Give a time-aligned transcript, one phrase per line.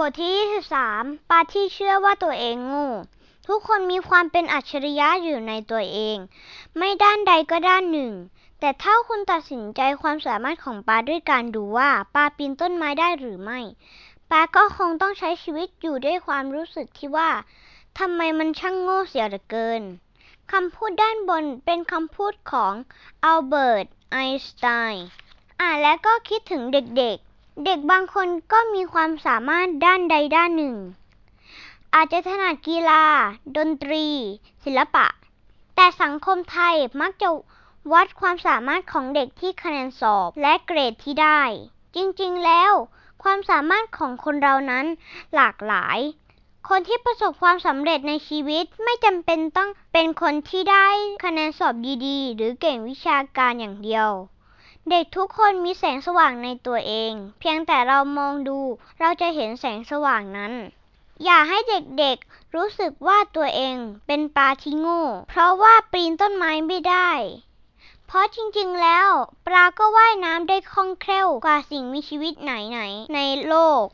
[0.00, 0.36] บทที่
[0.82, 2.90] 23 ปาที่เชื่อว่าตัวเองโง่
[3.48, 6.16] ทุกคนมีความเป็นอัจฉริยะอยู่ในตัวเอง
[6.76, 8.12] ไม่ด้านใดก็ด้านหนึ่ง
[8.60, 13.60] แต่ถ้าคุณตัดสินใจความสามารถของปลาด้วยการดูว่าปลาปีนต้นไม้ได้หรือไม่
[14.30, 17.30] ปลาก็คงต้องใช้ชีวิตอยู่ด้วยความรู้สึกที่ว่า
[17.98, 19.82] ทำไมมันช่างโง่เสียเหลือเกิน
[20.52, 22.74] คำพูดด้านบนเป็นคำพูดของ
[23.24, 25.06] อัลเบิร์ต ไอน์สไตน์
[25.60, 27.31] อ่านแล้วก็คิดถึงเด็กๆ
[27.64, 30.76] เด็กบางคนก็มีความสามารถด้านใดด้านหนึ่ง
[31.94, 33.04] อาจจะถนัดกีฬา
[33.56, 34.06] ดนตรี
[34.64, 35.06] ศิลปะ
[35.76, 37.28] แต่สังคมไทยมักจะ
[37.92, 41.42] วัดความสามารถของเด็กที่คะแนนสอบและเกรดที่ได้
[41.96, 42.72] จริงๆ แล้ว
[43.22, 44.86] ความสามารถของคนเรานั้น
[45.34, 45.98] หลากหลาย
[46.68, 50.88] คนที่ประสบความสำเร็จในชีวิตไม่จำเป็นต้องเป็นคนที่ได้
[51.24, 51.74] คะแนนสอบ
[52.06, 54.08] ดีๆ หรือเก่งวิชาการอย่างเดียว
[54.90, 58.58] เด็กทุกคนมีแสงสว่างในตัวเอง เพียงแต่เรามองดู
[59.00, 60.52] เราจะเห็นแสงสว่างนั้น
[61.24, 67.10] อย่าให้เด็กๆรู้สึกว่าตัวเองเป็นปลาที่โง่ เพราะว่าปีนต้นไม้ไม่ได้
[68.06, 69.08] เพราะจริงๆแล้ว
[69.46, 73.84] ปลาก็ว่ายน้ำได้คล่องแคล่วกว่าสิ่งมีชีวิตไหนๆในโลก